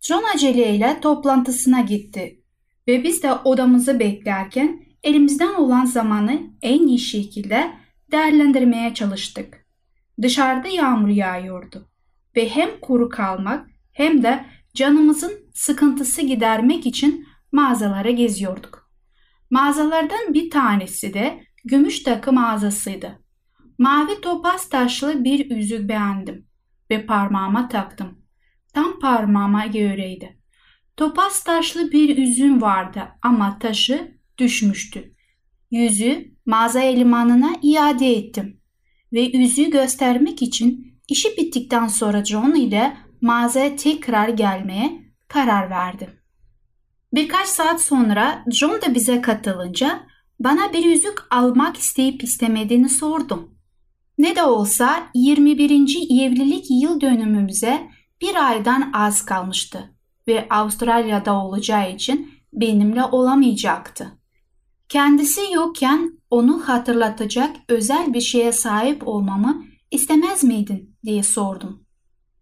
John 0.00 0.24
aceleyle 0.34 1.00
toplantısına 1.00 1.80
gitti 1.80 2.40
ve 2.88 3.02
biz 3.02 3.22
de 3.22 3.32
odamızı 3.32 3.98
beklerken 4.00 4.86
elimizden 5.02 5.54
olan 5.54 5.84
zamanı 5.84 6.40
en 6.62 6.86
iyi 6.86 6.98
şekilde 6.98 7.70
değerlendirmeye 8.12 8.94
çalıştık. 8.94 9.66
Dışarıda 10.22 10.68
yağmur 10.68 11.08
yağıyordu 11.08 11.88
ve 12.36 12.48
hem 12.48 12.80
kuru 12.80 13.08
kalmak 13.08 13.66
hem 13.92 14.22
de 14.22 14.44
canımızın 14.74 15.32
sıkıntısı 15.54 16.22
gidermek 16.22 16.86
için 16.86 17.26
mağazalara 17.52 18.10
geziyorduk. 18.10 18.85
Mağazalardan 19.50 20.34
bir 20.34 20.50
tanesi 20.50 21.14
de 21.14 21.44
gümüş 21.64 22.02
takı 22.02 22.32
mağazasıydı. 22.32 23.18
Mavi 23.78 24.20
topaz 24.20 24.68
taşlı 24.68 25.24
bir 25.24 25.50
yüzük 25.50 25.88
beğendim 25.88 26.46
ve 26.90 27.06
parmağıma 27.06 27.68
taktım. 27.68 28.18
Tam 28.74 28.98
parmağıma 28.98 29.66
göreydi. 29.66 30.38
Topaz 30.96 31.44
taşlı 31.44 31.92
bir 31.92 32.16
yüzüğüm 32.16 32.62
vardı 32.62 33.02
ama 33.22 33.58
taşı 33.58 34.18
düşmüştü. 34.38 35.14
Yüzü 35.70 36.34
mağaza 36.46 36.80
elemanına 36.80 37.56
iade 37.62 38.16
ettim 38.16 38.60
ve 39.12 39.20
yüzüğü 39.20 39.70
göstermek 39.70 40.42
için 40.42 41.00
işi 41.08 41.36
bittikten 41.36 41.86
sonra 41.86 42.24
John 42.24 42.54
ile 42.54 42.96
mağazaya 43.20 43.76
tekrar 43.76 44.28
gelmeye 44.28 45.02
karar 45.28 45.70
verdim. 45.70 46.10
Birkaç 47.16 47.48
saat 47.48 47.82
sonra 47.82 48.44
John 48.50 48.82
da 48.82 48.94
bize 48.94 49.20
katılınca 49.20 50.06
bana 50.40 50.72
bir 50.72 50.84
yüzük 50.84 51.18
almak 51.30 51.76
isteyip 51.76 52.22
istemediğini 52.22 52.88
sordum. 52.88 53.54
Ne 54.18 54.36
de 54.36 54.42
olsa 54.42 55.02
21. 55.14 55.70
evlilik 56.22 56.66
yıl 56.70 57.00
dönümümüze 57.00 57.90
bir 58.20 58.48
aydan 58.48 58.90
az 58.92 59.24
kalmıştı 59.24 59.94
ve 60.28 60.46
Avustralya'da 60.50 61.34
olacağı 61.44 61.92
için 61.92 62.30
benimle 62.52 63.04
olamayacaktı. 63.04 64.18
Kendisi 64.88 65.40
yokken 65.52 66.20
onu 66.30 66.68
hatırlatacak 66.68 67.56
özel 67.68 68.14
bir 68.14 68.20
şeye 68.20 68.52
sahip 68.52 69.08
olmamı 69.08 69.64
istemez 69.90 70.44
miydin 70.44 70.96
diye 71.04 71.22
sordum. 71.22 71.84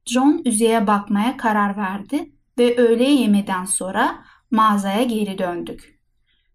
John 0.07 0.43
yüzeye 0.45 0.87
bakmaya 0.87 1.37
karar 1.37 1.77
verdi 1.77 2.33
ve 2.59 2.77
öğle 2.77 3.11
yemeden 3.11 3.65
sonra 3.65 4.25
mağazaya 4.55 5.03
geri 5.03 5.39
döndük. 5.39 6.01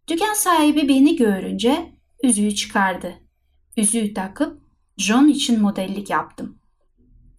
Dükkan 0.08 0.34
sahibi 0.34 0.88
beni 0.88 1.16
görünce 1.16 1.94
yüzüğü 2.24 2.56
çıkardı. 2.56 3.14
Yüzüğü 3.78 4.14
takıp 4.14 4.62
John 4.98 5.28
için 5.28 5.62
modellik 5.62 6.10
yaptım. 6.10 6.60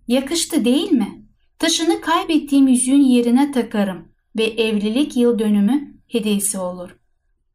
Yakıştı 0.08 0.64
değil 0.64 0.92
mi? 0.92 1.26
Taşını 1.58 2.00
kaybettiğim 2.00 2.68
yüzüğün 2.68 3.02
yerine 3.02 3.52
takarım 3.52 4.08
ve 4.38 4.44
evlilik 4.44 5.16
yıl 5.16 5.38
dönümü 5.38 5.94
hediyesi 6.08 6.58
olur. 6.58 6.96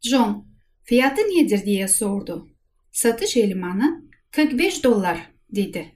John, 0.02 0.48
fiyatı 0.84 1.22
nedir 1.22 1.66
diye 1.66 1.88
sordu. 1.88 2.48
Satış 2.92 3.38
elemanı 3.38 4.04
45 4.32 4.84
dolar 4.84 5.32
dedi. 5.56 5.96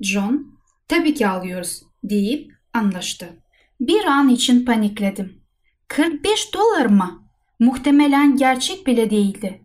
John, 0.00 0.58
tabii 0.88 1.14
ki 1.14 1.28
alıyoruz 1.28 1.82
deyip 2.04 2.52
anlaştı. 2.72 3.28
Bir 3.80 4.04
an 4.04 4.28
için 4.28 4.64
panikledim. 4.64 5.45
45 5.88 6.54
dolar 6.54 6.86
mı? 6.86 7.22
Muhtemelen 7.58 8.36
gerçek 8.36 8.86
bile 8.86 9.10
değildi. 9.10 9.60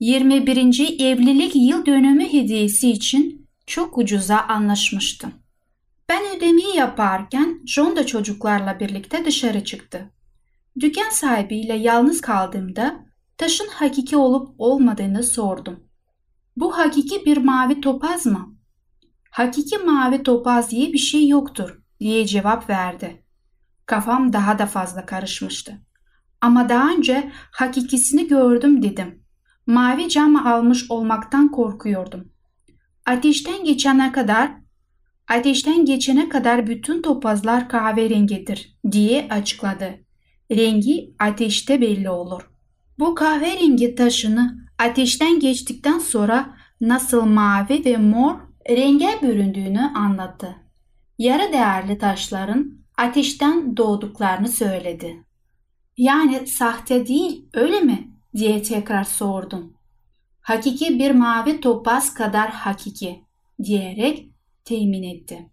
21. 0.00 0.56
evlilik 1.00 1.52
yıl 1.54 1.86
dönümü 1.86 2.32
hediyesi 2.32 2.90
için 2.90 3.46
çok 3.66 3.98
ucuza 3.98 4.38
anlaşmıştım. 4.38 5.32
Ben 6.08 6.36
ödemeyi 6.36 6.76
yaparken 6.76 7.60
John 7.66 7.96
da 7.96 8.06
çocuklarla 8.06 8.80
birlikte 8.80 9.24
dışarı 9.24 9.64
çıktı. 9.64 10.10
Dükkan 10.80 11.10
sahibiyle 11.10 11.74
yalnız 11.74 12.20
kaldığımda 12.20 13.06
taşın 13.38 13.68
hakiki 13.68 14.16
olup 14.16 14.54
olmadığını 14.58 15.22
sordum. 15.22 15.84
Bu 16.56 16.78
hakiki 16.78 17.24
bir 17.26 17.36
mavi 17.36 17.80
topaz 17.80 18.26
mı? 18.26 18.56
Hakiki 19.30 19.78
mavi 19.78 20.22
topaz 20.22 20.70
diye 20.70 20.92
bir 20.92 20.98
şey 20.98 21.28
yoktur 21.28 21.82
diye 22.00 22.26
cevap 22.26 22.70
verdi. 22.70 23.25
Kafam 23.86 24.32
daha 24.32 24.58
da 24.58 24.66
fazla 24.66 25.06
karışmıştı. 25.06 25.82
Ama 26.40 26.68
daha 26.68 26.90
önce 26.90 27.32
hakikisini 27.50 28.28
gördüm 28.28 28.82
dedim. 28.82 29.22
Mavi 29.66 30.08
cam 30.08 30.46
almış 30.46 30.90
olmaktan 30.90 31.50
korkuyordum. 31.50 32.32
Ateşten 33.06 33.64
geçene 33.64 34.12
kadar 34.12 34.50
ateşten 35.28 35.84
geçene 35.84 36.28
kadar 36.28 36.66
bütün 36.66 37.02
topazlar 37.02 37.68
kahverengidir 37.68 38.78
diye 38.90 39.28
açıkladı. 39.30 39.94
Rengi 40.50 41.14
ateşte 41.18 41.80
belli 41.80 42.10
olur. 42.10 42.50
Bu 42.98 43.14
kahverengi 43.14 43.94
taşını 43.94 44.56
ateşten 44.78 45.40
geçtikten 45.40 45.98
sonra 45.98 46.56
nasıl 46.80 47.24
mavi 47.24 47.84
ve 47.84 47.96
mor 47.96 48.34
renge 48.70 49.18
büründüğünü 49.22 49.80
anlattı. 49.80 50.56
Yarı 51.18 51.52
değerli 51.52 51.98
taşların 51.98 52.85
ateşten 52.96 53.76
doğduklarını 53.76 54.48
söyledi. 54.48 55.24
Yani 55.96 56.46
sahte 56.46 57.06
değil 57.06 57.48
öyle 57.54 57.80
mi? 57.80 58.10
diye 58.36 58.62
tekrar 58.62 59.04
sordum. 59.04 59.76
Hakiki 60.40 60.98
bir 60.98 61.10
mavi 61.10 61.60
topaz 61.60 62.14
kadar 62.14 62.50
hakiki 62.50 63.24
diyerek 63.62 64.30
temin 64.64 65.02
etti. 65.02 65.50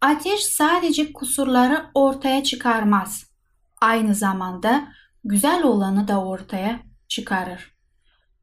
Ateş 0.00 0.44
sadece 0.44 1.12
kusurları 1.12 1.86
ortaya 1.94 2.42
çıkarmaz. 2.44 3.30
Aynı 3.80 4.14
zamanda 4.14 4.88
güzel 5.24 5.62
olanı 5.62 6.08
da 6.08 6.24
ortaya 6.24 6.80
çıkarır. 7.08 7.74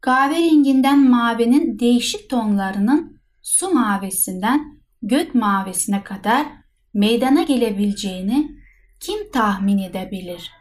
Kahverenginden 0.01 1.09
mavinin 1.09 1.79
değişik 1.79 2.29
tonlarının 2.29 3.21
su 3.41 3.73
mavisinden 3.73 4.81
gök 5.01 5.35
mavisine 5.35 6.03
kadar 6.03 6.47
meydana 6.93 7.43
gelebileceğini 7.43 8.51
kim 8.99 9.31
tahmin 9.31 9.77
edebilir? 9.77 10.51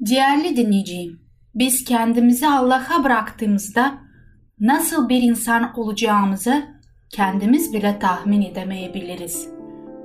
Değerli 0.00 0.56
dinleyicim, 0.56 1.20
biz 1.54 1.84
kendimizi 1.84 2.46
Allah'a 2.46 3.04
bıraktığımızda 3.04 3.98
nasıl 4.60 5.08
bir 5.08 5.22
insan 5.22 5.78
olacağımızı 5.78 6.64
kendimiz 7.10 7.72
bile 7.72 7.98
tahmin 7.98 8.42
edemeyebiliriz. 8.42 9.48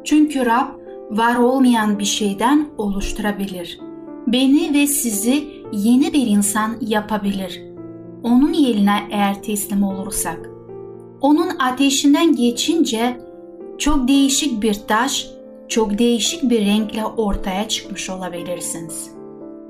Çünkü 0.04 0.46
Rab 0.46 0.68
var 1.10 1.36
olmayan 1.36 2.00
bir 2.00 2.06
şeyden 2.06 2.68
oluşturabilir. 2.78 3.80
Beni 4.28 4.74
ve 4.74 4.88
sizi 4.88 5.48
yeni 5.72 6.14
bir 6.14 6.28
insan 6.28 6.78
yapabilir. 6.82 7.62
Onun 8.24 8.54
yerine 8.54 9.08
eğer 9.12 9.44
teslim 9.44 9.84
olursak. 9.84 10.50
Onun 11.22 11.50
ateşinden 11.60 12.36
geçince 12.36 13.18
çok 13.78 14.08
değişik 14.08 14.64
bir 14.64 14.74
taş, 14.74 15.28
çok 15.70 16.00
değişik 16.00 16.50
bir 16.50 16.66
renkle 16.66 17.06
ortaya 17.06 17.68
çıkmış 17.68 18.10
olabilirsiniz. 18.10 19.12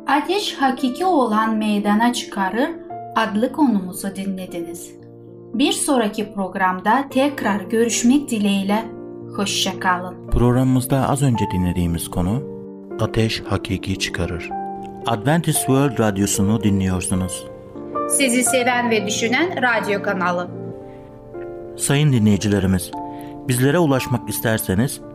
Ateş 0.07 0.53
hakiki 0.53 1.05
olan 1.05 1.55
meydana 1.55 2.13
çıkarır 2.13 2.69
adlı 3.15 3.51
konumuzu 3.51 4.15
dinlediniz. 4.15 4.91
Bir 5.53 5.71
sonraki 5.71 6.33
programda 6.33 7.05
tekrar 7.09 7.61
görüşmek 7.61 8.29
dileğiyle 8.29 8.85
hoşçakalın. 9.35 10.27
Programımızda 10.31 11.09
az 11.09 11.21
önce 11.21 11.45
dinlediğimiz 11.53 12.07
konu 12.07 12.43
ateş 12.99 13.43
hakiki 13.43 13.99
çıkarır. 13.99 14.49
Adventist 15.05 15.57
World 15.57 15.99
Radyosunu 15.99 16.63
dinliyorsunuz. 16.63 17.47
Sizi 18.09 18.43
seven 18.43 18.89
ve 18.89 19.05
düşünen 19.05 19.61
radyo 19.61 20.03
kanalı. 20.03 20.47
Sayın 21.77 22.13
dinleyicilerimiz, 22.13 22.91
bizlere 23.47 23.79
ulaşmak 23.79 24.29
isterseniz 24.29 25.01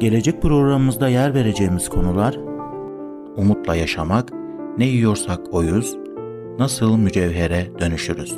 Gelecek 0.00 0.42
programımızda 0.42 1.08
yer 1.08 1.34
vereceğimiz 1.34 1.88
konular 1.88 2.38
Umutla 3.36 3.76
yaşamak, 3.76 4.32
ne 4.78 4.84
yiyorsak 4.84 5.40
oyuz, 5.54 5.96
nasıl 6.58 6.96
mücevhere 6.96 7.66
dönüşürüz. 7.78 8.36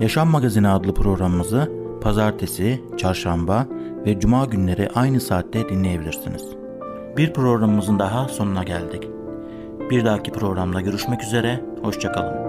Yaşam 0.00 0.28
Magazini 0.28 0.68
adlı 0.68 0.94
programımızı 0.94 1.72
pazartesi, 2.00 2.80
çarşamba 2.96 3.66
ve 4.06 4.20
cuma 4.20 4.44
günleri 4.44 4.88
aynı 4.94 5.20
saatte 5.20 5.68
dinleyebilirsiniz. 5.68 6.44
Bir 7.16 7.32
programımızın 7.32 7.98
daha 7.98 8.28
sonuna 8.28 8.64
geldik. 8.64 9.08
Bir 9.90 10.04
dahaki 10.04 10.32
programda 10.32 10.80
görüşmek 10.80 11.22
üzere, 11.22 11.60
hoşçakalın. 11.82 12.41